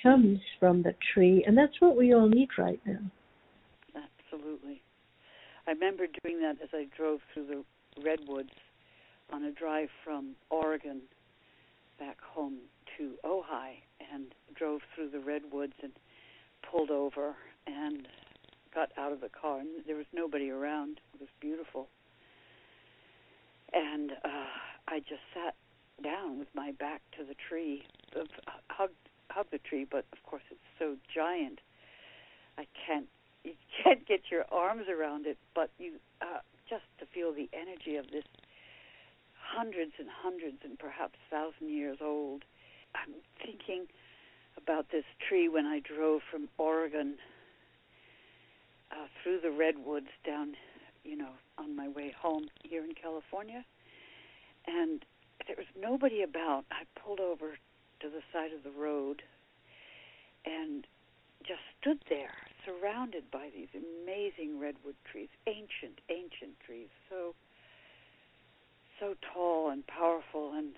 comes 0.02 0.40
from 0.60 0.84
the 0.84 0.94
tree, 1.14 1.44
and 1.48 1.58
that's 1.58 1.80
what 1.80 1.98
we 1.98 2.14
all 2.14 2.30
need 2.30 2.50
right 2.58 2.80
now. 2.86 3.00
Absolutely. 3.96 4.82
I 5.68 5.72
remember 5.72 6.06
doing 6.24 6.40
that 6.42 6.58
as 6.62 6.70
I 6.72 6.86
drove 6.96 7.22
through 7.34 7.48
the 7.48 7.64
redwoods 8.04 8.52
on 9.34 9.44
a 9.44 9.52
drive 9.52 9.90
from 10.04 10.36
Oregon 10.52 11.02
back 11.98 12.18
home 12.22 12.58
to 12.98 13.14
Ojai 13.26 13.82
and 14.14 14.36
drove 14.54 14.82
through 14.94 15.10
the 15.10 15.20
redwoods 15.20 15.74
and 15.82 15.94
pulled 16.70 16.92
over 16.92 17.34
and 17.66 18.08
got 18.74 18.90
out 18.98 19.12
of 19.12 19.22
the 19.22 19.30
car 19.30 19.60
and 19.60 19.70
there 19.88 19.96
was 19.96 20.06
nobody 20.14 20.52
around. 20.52 21.00
It 21.16 21.22
was 21.22 21.30
beautiful. 21.42 21.88
And 23.74 24.12
uh 24.24 24.46
I 24.88 25.00
just 25.00 25.22
sat 25.34 25.56
down 26.04 26.40
with 26.40 26.50
my 26.54 26.72
back 26.72 27.02
to 27.18 27.24
the 27.24 27.36
tree, 27.50 27.84
hugged 28.70 28.94
hugged 29.30 29.52
the 29.52 29.58
tree, 29.58 29.86
but 29.90 30.06
of 30.14 30.24
course 30.24 30.44
it's 30.52 30.60
so 30.80 30.96
giant. 31.14 31.60
I 32.58 32.68
can't 32.86 33.08
you 33.44 33.54
can't 33.84 34.06
get 34.08 34.32
your 34.32 34.46
arms 34.52 34.88
around 34.90 35.26
it, 35.26 35.38
but 35.54 35.70
you 35.78 35.94
uh, 36.22 36.40
just 36.70 36.86
to 37.00 37.06
feel 37.14 37.34
the 37.34 37.50
energy 37.54 37.96
of 37.98 38.10
this 38.12 38.24
hundreds 39.56 39.94
and 40.00 40.08
hundreds 40.10 40.58
and 40.64 40.78
perhaps 40.78 41.16
thousand 41.30 41.70
years 41.70 41.98
old. 42.02 42.44
I'm 42.96 43.14
thinking 43.44 43.88
about 44.58 44.88
this 44.92 45.04
tree 45.28 45.50
when 45.50 45.66
I 45.66 45.80
drove 45.80 46.22
from 46.32 46.48
Oregon 46.58 47.16
uh, 48.92 49.08
through 49.22 49.42
the 49.42 49.52
redwoods 49.52 50.10
down, 50.26 50.54
you 51.04 51.18
know, 51.18 51.32
on 51.58 51.76
my 51.76 51.88
way 51.90 52.14
home 52.18 52.48
here 52.64 52.84
in 52.84 52.94
California, 52.94 53.66
and 54.68 55.06
there 55.48 55.56
was 55.58 55.68
nobody 55.80 56.22
about. 56.22 56.66
I 56.72 56.84
pulled 57.00 57.20
over 57.20 57.58
to 58.02 58.10
the 58.10 58.22
side 58.34 58.52
of 58.54 58.64
the 58.64 58.78
road 58.78 59.22
and 60.46 60.86
just 61.44 61.62
stood 61.80 62.00
there 62.10 62.36
surrounded 62.66 63.30
by 63.32 63.50
these 63.56 63.70
amazing 63.74 64.60
redwood 64.60 64.96
trees, 65.12 65.30
ancient, 65.48 66.02
ancient 66.10 66.60
trees, 66.66 66.90
so 67.10 67.36
so 69.00 69.14
tall 69.34 69.70
and 69.70 69.86
powerful, 69.88 70.54
and 70.54 70.74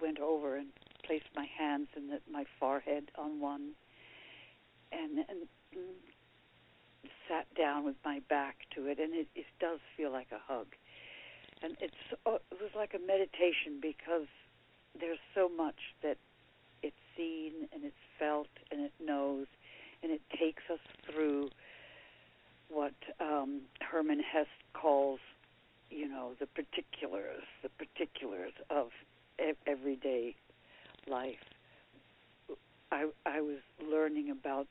went 0.00 0.18
over 0.18 0.56
and 0.56 0.68
placed 1.04 1.28
my 1.36 1.46
hands 1.56 1.88
in 1.96 2.10
my 2.30 2.44
forehead 2.58 3.10
on 3.16 3.40
one, 3.40 3.70
and, 4.90 5.18
and 5.28 5.46
sat 7.28 7.46
down 7.54 7.84
with 7.84 7.94
my 8.04 8.20
back 8.28 8.56
to 8.74 8.86
it, 8.86 8.98
and 8.98 9.14
it, 9.14 9.28
it 9.36 9.46
does 9.60 9.78
feel 9.96 10.10
like 10.10 10.26
a 10.32 10.52
hug, 10.52 10.66
and 11.62 11.76
it's 11.80 11.94
uh, 12.26 12.38
it 12.50 12.60
was 12.60 12.70
like 12.74 12.94
a 12.94 12.98
meditation 12.98 13.78
because 13.80 14.28
there's 14.98 15.18
so 15.34 15.48
much 15.48 15.94
that 16.02 16.16
it's 16.82 16.96
seen 17.16 17.68
and 17.72 17.84
it's 17.84 17.94
felt 18.18 18.48
and 18.70 18.80
it 18.80 18.92
knows 19.04 19.46
and 20.02 20.12
it 20.12 20.22
takes 20.38 20.62
us 20.72 20.80
through 21.06 21.50
what 22.68 22.94
um, 23.20 23.62
Hermann 23.80 24.20
Hesse 24.20 24.46
calls, 24.72 25.20
you 25.90 26.08
know, 26.08 26.32
the 26.38 26.46
particulars, 26.46 27.42
the 27.62 27.68
particulars 27.68 28.52
of 28.70 28.88
e- 29.40 29.52
everyday 29.66 30.34
life. 31.06 31.44
I 32.92 33.08
I 33.26 33.40
was 33.40 33.58
learning 33.84 34.30
about 34.30 34.66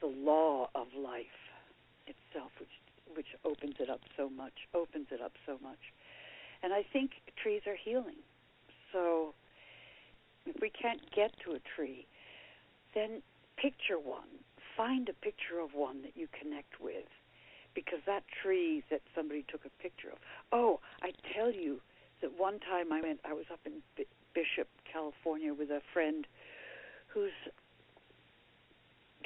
the 0.00 0.06
law 0.06 0.70
of 0.74 0.86
life 0.96 1.26
itself, 2.06 2.52
which 2.58 2.68
which 3.16 3.28
opens 3.44 3.76
it 3.78 3.90
up 3.90 4.00
so 4.16 4.28
much, 4.28 4.68
opens 4.74 5.06
it 5.10 5.20
up 5.20 5.32
so 5.46 5.58
much. 5.62 5.92
And 6.62 6.72
I 6.72 6.84
think 6.92 7.12
trees 7.42 7.62
are 7.66 7.76
healing. 7.76 8.20
So 8.92 9.34
if 10.46 10.60
we 10.60 10.70
can't 10.70 11.00
get 11.14 11.32
to 11.44 11.52
a 11.52 11.60
tree, 11.76 12.06
then 12.94 13.22
picture 13.56 13.98
one. 13.98 14.28
Find 14.76 15.08
a 15.08 15.12
picture 15.12 15.60
of 15.60 15.74
one 15.74 16.02
that 16.02 16.16
you 16.16 16.28
connect 16.32 16.80
with 16.80 17.08
because 17.74 18.00
that 18.06 18.24
tree 18.42 18.82
that 18.90 19.00
somebody 19.14 19.44
took 19.48 19.64
a 19.64 19.82
picture 19.82 20.08
of. 20.10 20.18
Oh, 20.52 20.80
I 21.02 21.12
tell 21.34 21.52
you 21.52 21.80
that 22.20 22.38
one 22.38 22.58
time 22.60 22.92
I 22.92 23.00
went, 23.00 23.20
I 23.24 23.32
was 23.32 23.44
up 23.52 23.60
in 23.64 23.82
B- 23.96 24.06
Bishop, 24.34 24.68
California 24.90 25.54
with 25.54 25.70
a 25.70 25.80
friend 25.92 26.26
whose 27.08 27.32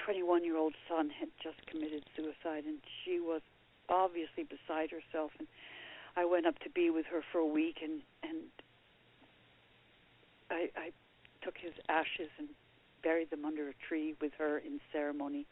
21 0.05 0.45
year 0.45 0.57
old 0.57 0.75
son 0.89 1.11
had 1.11 1.29
just 1.43 1.65
committed 1.67 2.05
suicide 2.17 2.65
and 2.67 2.79
she 3.05 3.21
was 3.21 3.41
obviously 3.89 4.45
beside 4.45 4.91
herself 4.91 5.31
and 5.39 5.49
I 6.17 6.25
went 6.25 6.47
up 6.47 6.59
to 6.61 6.71
be 6.71 6.91
with 6.91 7.07
her 7.07 7.23
for 7.33 7.39
a 7.39 7.47
week 7.47 7.79
and 7.83 8.03
and 8.23 8.39
I 10.51 10.69
I 10.77 10.91
took 11.43 11.59
his 11.59 11.75
ashes 11.89 12.31
and 12.39 12.49
buried 13.05 13.31
them 13.31 13.45
under 13.45 13.69
a 13.69 13.75
tree 13.87 14.15
with 14.21 14.33
her 14.39 14.59
in 14.59 14.81
ceremony. 14.93 15.47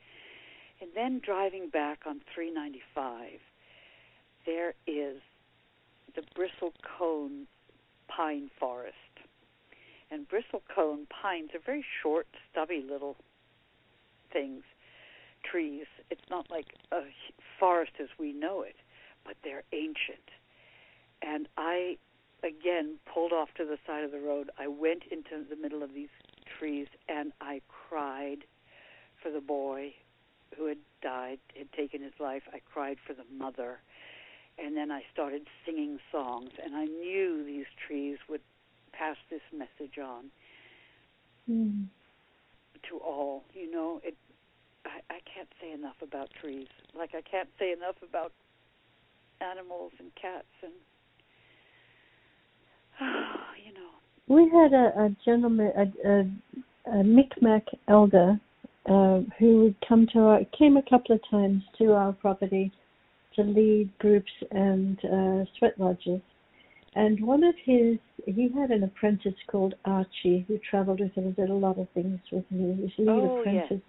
And 0.80 0.90
then 0.96 1.20
driving 1.24 1.68
back 1.68 2.00
on 2.06 2.20
395, 2.34 3.38
there 4.46 4.74
is 4.86 5.20
the 6.16 6.22
bristlecone 6.36 7.44
pine 8.08 8.50
forest. 8.58 8.96
And 10.10 10.26
bristlecone 10.28 11.08
pines 11.08 11.50
are 11.54 11.60
very 11.64 11.84
short, 12.02 12.26
stubby 12.50 12.84
little 12.88 13.16
things, 14.32 14.62
trees. 15.44 15.86
It's 16.10 16.28
not 16.30 16.50
like 16.50 16.74
a 16.90 17.02
forest 17.62 17.92
as 18.00 18.08
we 18.18 18.32
know 18.32 18.62
it, 18.62 18.74
but 19.24 19.36
they're 19.44 19.62
ancient. 19.72 20.30
And 21.22 21.46
I, 21.56 21.96
again, 22.42 22.98
pulled 23.06 23.32
off 23.32 23.50
to 23.56 23.64
the 23.64 23.78
side 23.86 24.02
of 24.02 24.10
the 24.10 24.18
road. 24.18 24.50
I 24.58 24.66
went 24.66 25.04
into 25.12 25.48
the 25.48 25.54
middle 25.54 25.84
of 25.84 25.94
these 25.94 26.08
trees, 26.58 26.88
and 27.08 27.32
I 27.40 27.60
cried 27.68 28.38
for 29.22 29.30
the 29.30 29.40
boy 29.40 29.94
who 30.58 30.66
had 30.66 30.78
died, 31.02 31.38
had 31.56 31.70
taken 31.72 32.02
his 32.02 32.14
life. 32.18 32.42
I 32.52 32.58
cried 32.58 32.96
for 33.06 33.14
the 33.14 33.24
mother. 33.32 33.78
And 34.58 34.76
then 34.76 34.90
I 34.90 35.02
started 35.12 35.42
singing 35.64 36.00
songs, 36.10 36.50
and 36.62 36.74
I 36.74 36.86
knew 36.86 37.44
these 37.46 37.66
trees 37.86 38.18
would 38.28 38.42
pass 38.92 39.16
this 39.30 39.40
message 39.56 39.98
on 40.02 40.30
mm. 41.48 41.86
to 42.88 42.96
all. 42.98 43.44
You 43.54 43.70
know, 43.70 44.00
it 44.02 44.16
I, 44.84 45.00
I 45.10 45.18
can't 45.32 45.48
say 45.60 45.72
enough 45.72 45.96
about 46.02 46.28
trees. 46.40 46.68
Like 46.96 47.10
I 47.14 47.22
can't 47.22 47.48
say 47.58 47.72
enough 47.72 47.96
about 48.08 48.32
animals 49.40 49.92
and 49.98 50.10
cats 50.20 50.46
and 50.62 50.72
you 53.64 53.72
know. 53.74 53.90
We 54.28 54.48
had 54.50 54.72
a, 54.72 55.04
a 55.04 55.16
gentleman, 55.24 55.72
a, 55.76 56.08
a, 56.08 57.00
a 57.00 57.04
Micmac 57.04 57.64
elder, 57.88 58.40
uh, 58.88 59.20
who 59.38 59.62
would 59.62 59.76
come 59.86 60.06
to 60.12 60.20
our, 60.20 60.40
came 60.58 60.76
a 60.76 60.82
couple 60.82 61.14
of 61.14 61.20
times 61.30 61.62
to 61.78 61.92
our 61.92 62.12
property 62.12 62.72
to 63.36 63.42
lead 63.42 63.90
groups 63.98 64.30
and 64.50 64.98
uh, 65.04 65.44
sweat 65.58 65.78
lodges. 65.78 66.20
And 66.94 67.24
one 67.24 67.42
of 67.42 67.54
his, 67.64 67.96
he 68.26 68.50
had 68.54 68.70
an 68.70 68.84
apprentice 68.84 69.34
called 69.46 69.74
Archie 69.84 70.44
who 70.46 70.58
traveled 70.58 71.00
with 71.00 71.12
him 71.14 71.24
and 71.24 71.36
did 71.36 71.48
a 71.48 71.54
lot 71.54 71.78
of 71.78 71.88
things 71.94 72.20
with 72.30 72.44
me. 72.50 72.74
He 72.74 72.82
was 72.82 72.90
lead 72.98 73.08
oh, 73.08 73.40
apprentice. 73.40 73.66
Yes. 73.70 73.80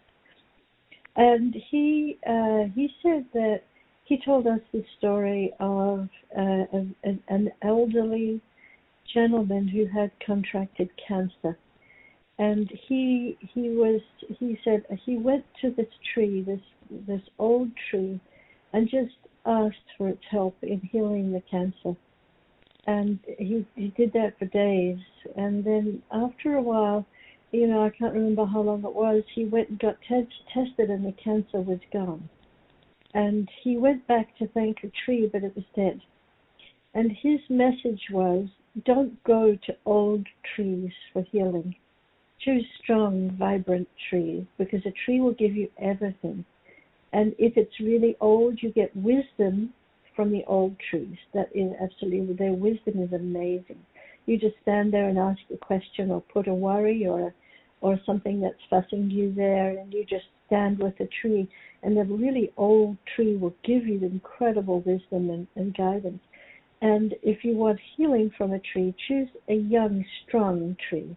And 1.16 1.56
he 1.70 2.18
uh, 2.28 2.64
he 2.74 2.90
said 3.04 3.26
that 3.34 3.62
he 4.06 4.20
told 4.26 4.48
us 4.48 4.60
the 4.72 4.84
story 4.98 5.54
of 5.60 6.10
uh, 6.36 6.66
a, 6.74 6.88
an 7.28 7.52
elderly 7.62 8.42
gentleman 9.14 9.68
who 9.68 9.86
had 9.86 10.12
contracted 10.26 10.90
cancer, 11.08 11.58
and 12.40 12.72
he 12.88 13.38
he 13.54 13.70
was 13.70 14.02
he 14.40 14.58
said 14.64 14.86
he 15.06 15.18
went 15.18 15.46
to 15.62 15.70
this 15.72 15.94
tree, 16.14 16.42
this 16.42 16.62
this 17.08 17.22
old 17.38 17.70
tree, 17.92 18.20
and 18.74 18.90
just 18.90 19.16
asked 19.46 19.76
for 19.98 20.10
its 20.10 20.24
help 20.32 20.56
in 20.64 20.80
healing 20.92 21.32
the 21.32 21.42
cancer. 21.42 21.96
And 22.88 23.20
he 23.38 23.66
he 23.76 23.90
did 23.96 24.14
that 24.14 24.38
for 24.40 24.46
days, 24.46 24.98
and 25.38 25.64
then 25.64 26.02
after 26.12 26.56
a 26.56 26.62
while, 26.62 27.06
you 27.54 27.68
know, 27.68 27.84
I 27.84 27.92
can't 27.92 28.14
remember 28.14 28.46
how 28.46 28.62
long 28.62 28.84
it 28.84 28.94
was. 28.94 29.24
He 29.36 29.46
went 29.46 29.70
and 29.70 29.80
got 29.80 29.98
te- 30.10 30.28
tested, 30.54 30.90
and 30.90 31.06
the 31.06 31.14
cancer 31.24 31.62
was 31.62 31.80
gone. 31.94 32.28
And 33.14 33.48
he 33.64 33.78
went 33.78 34.08
back 34.08 34.36
to 34.40 34.48
thank 34.48 34.82
the 34.82 34.92
tree, 35.06 35.30
but 35.32 35.44
it 35.44 35.56
was 35.56 35.66
dead. 35.76 36.02
And 36.96 37.12
his 37.12 37.40
message 37.50 38.02
was 38.12 38.48
don't 38.86 39.24
go 39.24 39.56
to 39.68 39.78
old 39.86 40.28
trees 40.56 40.92
for 41.14 41.24
healing. 41.32 41.76
Choose 42.44 42.66
strong, 42.82 43.30
vibrant 43.38 43.88
trees 44.10 44.46
because 44.58 44.82
a 44.86 44.94
tree 45.06 45.22
will 45.22 45.34
give 45.34 45.56
you 45.56 45.70
everything. 45.80 46.44
And 47.14 47.36
if 47.38 47.56
it's 47.56 47.80
really 47.80 48.18
old, 48.20 48.62
you 48.64 48.72
get 48.72 48.96
wisdom 48.96 49.74
from 50.16 50.32
the 50.32 50.44
old 50.48 50.76
trees. 50.90 51.18
That 51.36 51.50
is 51.54 51.72
absolutely, 51.80 52.34
their 52.34 52.54
wisdom 52.54 53.02
is 53.04 53.14
amazing. 53.14 53.80
You 54.26 54.40
just 54.40 54.56
stand 54.64 54.92
there 54.92 55.10
and 55.10 55.20
ask 55.20 55.40
a 55.54 55.58
question 55.58 56.10
or 56.10 56.22
put 56.22 56.48
a 56.48 56.54
worry 56.54 57.06
or 57.06 57.34
or 57.84 58.00
something 58.06 58.40
that's 58.40 58.56
fussing 58.70 59.12
you 59.12 59.34
there, 59.36 59.78
and 59.78 59.94
you 59.94 60.06
just 60.06 60.24
stand 60.48 60.80
with 60.80 60.98
a 61.02 61.08
tree. 61.22 61.50
And 61.84 61.98
the 61.98 62.06
really 62.06 62.50
old 62.56 62.96
tree 63.14 63.36
will 63.36 63.54
give 63.66 63.86
you 63.86 64.00
incredible 64.02 64.80
wisdom 64.80 65.30
and, 65.30 65.48
and 65.58 65.76
guidance. 65.76 66.22
And 66.82 67.14
if 67.22 67.44
you 67.44 67.58
want 67.58 67.80
healing 67.98 68.32
from 68.38 68.54
a 68.54 68.60
tree, 68.60 68.96
choose 69.10 69.28
a 69.50 69.56
young, 69.56 70.06
strong 70.26 70.78
tree 70.90 71.14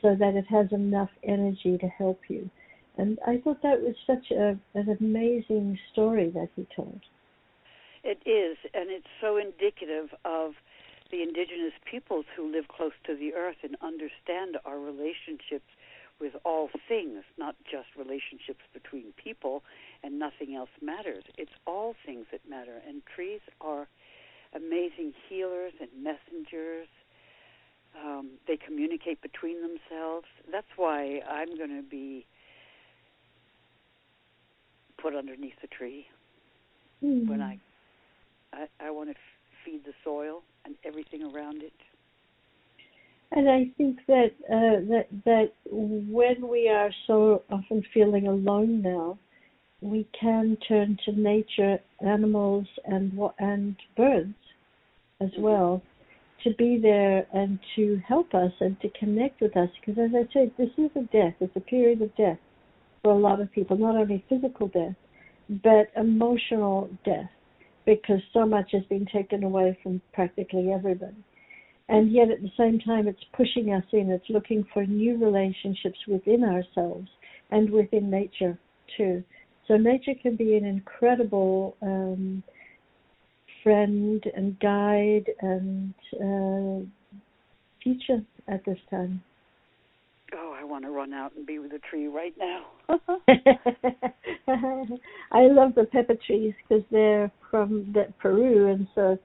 so 0.00 0.14
that 0.14 0.36
it 0.36 0.44
has 0.48 0.68
enough 0.70 1.10
energy 1.24 1.76
to 1.76 1.88
help 1.88 2.20
you. 2.28 2.48
And 2.98 3.18
I 3.26 3.38
thought 3.42 3.60
that 3.64 3.82
was 3.82 3.96
such 4.06 4.30
a, 4.30 4.56
an 4.74 4.96
amazing 5.00 5.76
story 5.92 6.30
that 6.30 6.50
he 6.54 6.68
told. 6.76 7.00
It 8.04 8.18
is, 8.24 8.56
and 8.72 8.90
it's 8.90 9.10
so 9.20 9.38
indicative 9.38 10.10
of 10.24 10.52
the 11.10 11.22
indigenous 11.22 11.74
peoples 11.90 12.26
who 12.36 12.52
live 12.52 12.68
close 12.68 12.92
to 13.06 13.16
the 13.16 13.34
earth 13.34 13.56
and 13.64 13.76
understand 13.82 14.56
our 14.64 14.78
relationships 14.78 15.66
with 16.20 16.32
all 16.44 16.70
things, 16.88 17.24
not 17.38 17.56
just 17.70 17.88
relationships 17.96 18.64
between 18.72 19.12
people, 19.22 19.62
and 20.02 20.18
nothing 20.18 20.54
else 20.54 20.70
matters. 20.80 21.24
It's 21.36 21.52
all 21.66 21.94
things 22.04 22.26
that 22.32 22.40
matter, 22.48 22.80
and 22.86 23.02
trees 23.14 23.40
are 23.60 23.86
amazing 24.54 25.12
healers 25.28 25.72
and 25.80 25.90
messengers. 26.02 26.88
Um, 28.02 28.32
they 28.46 28.56
communicate 28.56 29.20
between 29.22 29.60
themselves. 29.62 30.26
That's 30.50 30.66
why 30.76 31.20
I'm 31.28 31.56
going 31.56 31.76
to 31.76 31.82
be 31.82 32.26
put 35.00 35.14
underneath 35.14 35.60
the 35.60 35.68
tree 35.68 36.06
mm. 37.02 37.28
when 37.28 37.40
I 37.40 37.58
I, 38.52 38.66
I 38.80 38.90
want 38.90 39.10
to 39.10 39.14
f- 39.14 39.64
feed 39.64 39.84
the 39.84 39.92
soil 40.04 40.42
and 40.64 40.76
everything 40.84 41.22
around 41.22 41.62
it. 41.62 41.72
And 43.32 43.50
I 43.50 43.70
think 43.76 43.98
that 44.06 44.30
uh, 44.48 44.80
that 44.88 45.06
that 45.24 45.52
when 45.70 46.48
we 46.48 46.68
are 46.68 46.90
so 47.06 47.42
often 47.50 47.82
feeling 47.92 48.28
alone 48.28 48.82
now, 48.82 49.18
we 49.80 50.08
can 50.18 50.56
turn 50.68 50.96
to 51.04 51.12
nature, 51.12 51.78
animals, 52.00 52.66
and 52.84 53.18
and 53.38 53.76
birds 53.96 54.34
as 55.20 55.30
mm-hmm. 55.30 55.42
well 55.42 55.82
to 56.44 56.54
be 56.54 56.78
there 56.80 57.26
and 57.32 57.58
to 57.74 58.00
help 58.06 58.32
us 58.34 58.52
and 58.60 58.80
to 58.80 58.88
connect 58.90 59.40
with 59.40 59.56
us. 59.56 59.68
Because 59.80 60.00
as 60.00 60.14
I 60.14 60.32
said, 60.32 60.52
this 60.56 60.70
is 60.78 60.90
a 60.94 61.02
death. 61.12 61.34
It's 61.40 61.56
a 61.56 61.60
period 61.60 62.02
of 62.02 62.14
death 62.16 62.38
for 63.02 63.12
a 63.12 63.18
lot 63.18 63.40
of 63.40 63.50
people. 63.52 63.76
Not 63.76 63.96
only 63.96 64.24
physical 64.28 64.68
death, 64.68 64.94
but 65.48 65.90
emotional 65.96 66.90
death, 67.04 67.30
because 67.84 68.20
so 68.32 68.46
much 68.46 68.70
has 68.72 68.84
been 68.84 69.06
taken 69.06 69.44
away 69.44 69.78
from 69.82 70.00
practically 70.12 70.72
everybody. 70.72 71.16
And 71.88 72.10
yet 72.10 72.30
at 72.30 72.42
the 72.42 72.50
same 72.58 72.80
time, 72.80 73.06
it's 73.06 73.22
pushing 73.36 73.72
us 73.72 73.84
in. 73.92 74.10
It's 74.10 74.28
looking 74.28 74.64
for 74.72 74.84
new 74.84 75.16
relationships 75.24 75.98
within 76.08 76.42
ourselves 76.42 77.08
and 77.50 77.70
within 77.70 78.10
nature 78.10 78.58
too. 78.96 79.22
So 79.68 79.76
nature 79.76 80.14
can 80.20 80.36
be 80.36 80.56
an 80.56 80.64
incredible 80.64 81.76
um, 81.82 82.42
friend 83.62 84.22
and 84.34 84.58
guide 84.60 85.30
and 85.40 85.94
uh, 86.14 86.84
teacher 87.82 88.22
at 88.48 88.64
this 88.64 88.78
time. 88.90 89.22
Oh, 90.34 90.56
I 90.58 90.64
want 90.64 90.84
to 90.84 90.90
run 90.90 91.12
out 91.12 91.32
and 91.36 91.46
be 91.46 91.60
with 91.60 91.72
a 91.72 91.78
tree 91.90 92.08
right 92.08 92.34
now. 92.38 92.66
I 95.32 95.42
love 95.42 95.74
the 95.76 95.84
pepper 95.84 96.16
trees 96.26 96.52
because 96.68 96.84
they're 96.90 97.30
from 97.50 97.92
the, 97.92 98.12
Peru, 98.20 98.72
and 98.72 98.88
so 98.94 99.18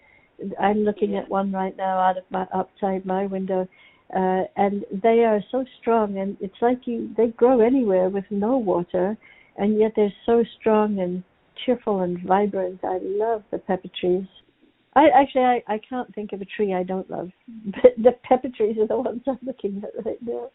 I'm 0.60 0.80
looking 0.80 1.12
yeah. 1.12 1.20
at 1.20 1.30
one 1.30 1.52
right 1.52 1.76
now 1.76 2.00
out 2.00 2.18
of 2.18 2.24
my 2.30 2.48
outside 2.54 3.06
my 3.06 3.26
window, 3.26 3.68
uh, 4.16 4.44
and 4.56 4.86
they 5.04 5.24
are 5.24 5.42
so 5.52 5.66
strong, 5.80 6.18
and 6.18 6.38
it's 6.42 6.62
like 6.62 6.82
you 6.86 7.14
they 7.18 7.28
grow 7.28 7.62
anywhere 7.62 8.10
with 8.10 8.26
no 8.30 8.58
water, 8.58 9.18
and 9.58 9.80
yet 9.80 9.94
they're 9.96 10.14
so 10.26 10.44
strong 10.60 11.00
and 11.00 11.24
cheerful 11.66 12.02
and 12.02 12.20
vibrant. 12.26 12.80
I 12.84 13.00
love 13.02 13.44
the 13.52 13.60
pepper 13.60 13.90
trees. 14.00 14.26
I 14.96 15.08
actually 15.16 15.44
I, 15.44 15.64
I 15.68 15.80
can't 15.88 16.14
think 16.14 16.34
of 16.34 16.42
a 16.42 16.46
tree 16.46 16.74
I 16.74 16.84
don't 16.84 17.10
love, 17.10 17.30
but 17.66 17.94
the 17.98 18.12
pepper 18.24 18.50
trees 18.56 18.78
are 18.80 18.88
the 18.88 18.98
ones 18.98 19.22
I'm 19.28 19.40
looking 19.44 19.84
at 19.84 20.06
right 20.06 20.22
now. 20.22 20.50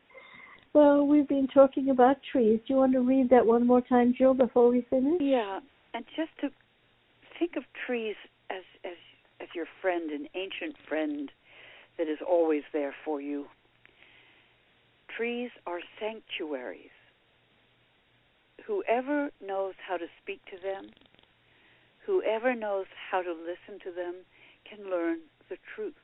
Well, 0.74 1.06
we've 1.06 1.26
been 1.26 1.48
talking 1.48 1.88
about 1.88 2.16
trees. 2.30 2.60
Do 2.66 2.74
you 2.74 2.80
want 2.80 2.92
to 2.92 3.00
read 3.00 3.30
that 3.30 3.46
one 3.46 3.66
more 3.66 3.80
time, 3.80 4.14
Jill, 4.16 4.34
before 4.34 4.68
we 4.68 4.86
finish? 4.90 5.22
Yeah, 5.22 5.60
and 5.94 6.04
just 6.14 6.28
to 6.42 6.50
think 7.38 7.56
of 7.56 7.62
trees 7.86 8.16
as 8.50 8.62
as 8.84 8.98
as 9.40 9.48
your 9.54 9.66
friend, 9.80 10.10
an 10.10 10.28
ancient 10.34 10.76
friend 10.88 11.30
that 11.98 12.08
is 12.08 12.18
always 12.26 12.62
there 12.72 12.94
for 13.04 13.20
you. 13.20 13.46
Trees 15.08 15.50
are 15.66 15.80
sanctuaries 15.98 16.90
whoever 18.66 19.30
knows 19.40 19.74
how 19.86 19.96
to 19.96 20.06
speak 20.20 20.40
to 20.46 20.56
them, 20.60 20.90
whoever 22.04 22.54
knows 22.54 22.86
how 23.10 23.22
to 23.22 23.32
listen 23.32 23.80
to 23.84 23.92
them, 23.92 24.14
can 24.68 24.90
learn 24.90 25.18
the 25.48 25.56
truth. 25.74 25.94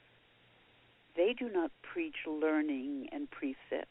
They 1.17 1.35
do 1.37 1.51
not 1.53 1.73
preach 1.83 2.27
learning 2.27 3.09
and 3.13 3.31
precepts. 3.31 3.89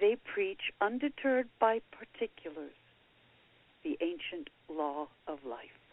They 0.00 0.16
preach, 0.16 0.72
undeterred 0.80 1.48
by 1.58 1.80
particulars, 1.90 2.74
the 3.84 3.96
ancient 4.00 4.50
law 4.68 5.08
of 5.26 5.38
life. 5.44 5.87